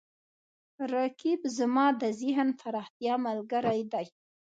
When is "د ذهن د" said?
2.01-2.57